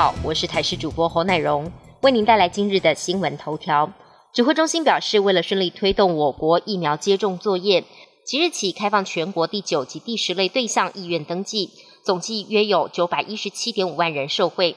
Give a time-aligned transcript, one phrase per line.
[0.00, 3.92] 好，我是台视主播侯乃荣，为您带来今日的新闻头条。
[4.32, 7.84] 指挥中心表示，为了顺利推动我国疫苗接种作业，
[8.24, 11.68] 即日起开放全国第九及第十类对象意愿登记，
[12.02, 14.74] 总计约有九百一十七点五万人受惠。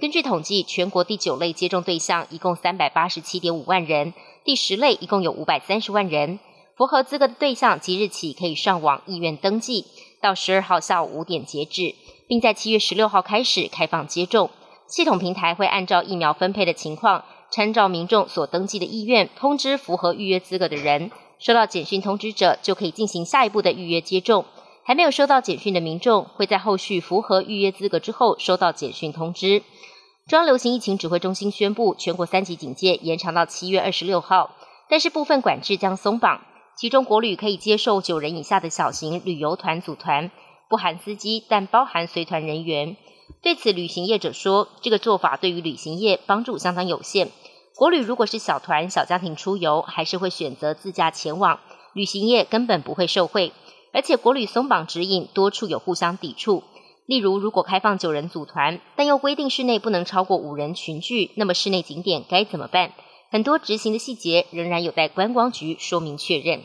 [0.00, 4.12] 根据统计，全国第九类接种对象一共三百八十七点五万人，
[4.44, 6.40] 第十类一共有五百三十万人。
[6.76, 9.84] 符合资格的对象即日起可以上网意愿登记，
[10.20, 11.94] 到十二号下午五点截止，
[12.26, 14.50] 并在七月十六号开始开放接种。
[14.86, 21.10] 系统平台会按照疫苗分配的情况，参照民众所登记的意愿，通知符合预约资格的人。
[21.38, 24.44] 收到简讯通知者就可以进行下一步的预约接种。
[24.84, 29.62] 还没有收到简讯的民众，会在后续符合预约资格之后收到简讯通知。
[30.28, 34.50] 中央流行疫情指挥中心宣布，全国三级警戒延长到七月二十六号，
[34.88, 36.42] 但是部分管制将松绑。
[36.76, 40.30] 其中国旅可以接受九人以下的小型旅游团组团，
[40.68, 42.96] 不含司机，但包含随团人员。
[43.44, 47.30] 对此，旅行业者说，这个做法对于旅行业帮助相当有限。
[47.76, 51.60] 国旅如果是小团、小家庭出游，还是会选择自驾前往，
[51.92, 53.52] 旅行业根本不会受惠。
[53.92, 56.62] 而且国旅松绑指引多处有互相抵触，
[57.04, 62.92] 例如如果开放九人组团，但又规定室内不能超过五人群聚，那么室内景点该怎么办？
[63.30, 66.62] 很多执行的细节仍然有待观光局说明确认。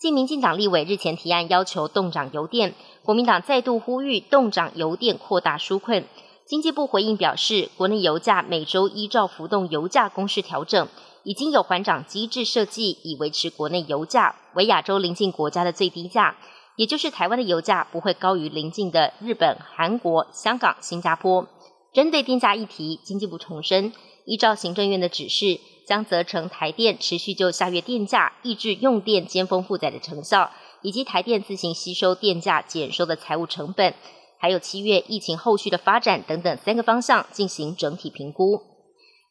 [0.00, 6.04] 继民进党立委日前提案要求冻涨油电，国民党再度呼吁冻涨油电扩大纾困。
[6.46, 10.86] 经济部回应表示，国内油价每周依照浮动油价公式调整，
[11.24, 16.36] 已经有缓涨机制设计，以维持国内油价为亚洲邻近国家的最低价，
[16.76, 21.48] 也就是台湾的油价不会高于邻近的日本、韩国、香港、新加坡。
[21.92, 23.92] 针对电价议题，经济部重申，
[24.24, 25.58] 依照行政院的指示。
[25.88, 30.50] 将责成台电持续就下月电价抑制用电尖峰负载的成效，
[30.82, 33.94] 以及台电自行吸收电价减收的财务成本，
[34.38, 38.60] 还有七月疫情后续的发展等等三个方向进行整体评估。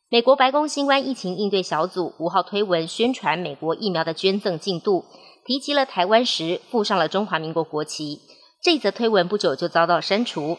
[0.10, 5.06] 美国白宫新冠疫情应对小组五号推文宣传美国疫苗的捐赠进度，
[5.46, 8.22] 提及了台湾时附上了中华民国国旗。
[8.64, 10.58] 这则推文不久就遭到删除。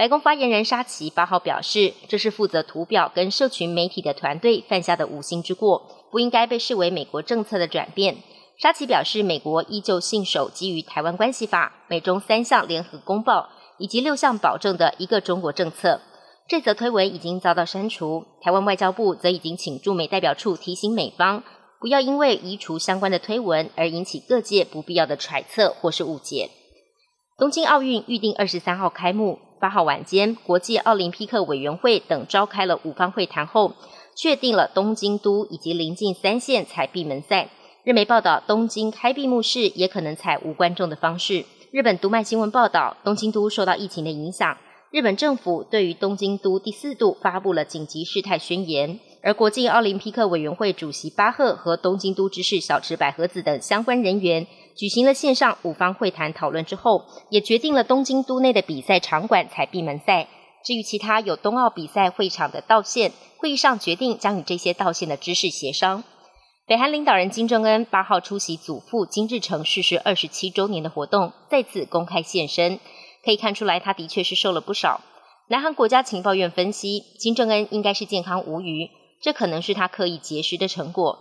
[0.00, 8.16] 白宫发言人沙奇八号表示，这是负责图表跟社群媒体的团队犯下的无心之过，不应该被视为美国政策的转变。
[8.56, 16.00] 沙奇表示，美国依旧信守基于《台湾关系法》、美中三项联合公报以及六项保证的一个中国政策。
[16.48, 18.24] 这则推文已经遭到删除。
[18.40, 21.44] 台湾外交部则已经请驻美代表处提醒美方，
[21.78, 26.48] 不要因为移除相关的推文而引起各界不必要的揣测或是误解。
[27.36, 29.38] 东京奥运预定二十三号开幕。
[29.60, 33.74] 八号晚间，国际奥林匹克委员会等召开了五方会谈后，
[34.16, 37.50] 确定了东京都以及邻近三县采闭门赛。
[37.84, 41.44] 日媒报道，东京开闭幕式也可能采无观众的方式。
[41.72, 44.56] 日本读卖新闻报道，东京都受到疫情的影响，
[44.90, 48.98] 日本政府对于东京都第四度发布了紧急事态宣言。
[49.22, 54.46] 而国际奥林匹克委员会主席巴赫和东京都知事小池百合子等相关人员。
[54.76, 60.28] 举行了线上五方会谈讨论之后，也决定了东京都内的比赛场馆采闭门赛。
[60.64, 66.04] 至于其他有冬奥比赛会场的道线，会议上决定将与这些道线的知识协商。
[66.66, 72.78] 北韩领导人金正恩八号出席祖父金日成逝世二十七周年的活动，再次公开现身，
[73.24, 75.00] 可以看出来他的确是瘦了不少。
[75.48, 78.88] 南韩国家情报院分析，金正恩应该是健康无虞，
[79.22, 81.18] 这可能是他刻意结识的成果。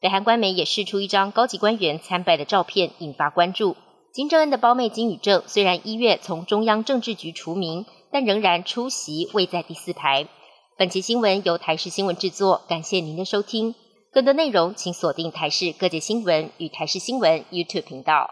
[0.00, 3.76] 北韩官媒也释出一张高级官员参拜的照片，引发关注。
[4.12, 10.26] 金正恩的胞妹金宇正虽然一月从中央政治局除名，但仍然出席，位在第四排。
[10.78, 13.74] 本期新闻由台视新闻制作，感谢您的收听。
[14.12, 18.30] 更多内容请锁定台视各界新闻与台视新闻 YouTube 频道。